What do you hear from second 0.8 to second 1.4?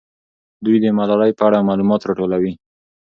د ملالۍ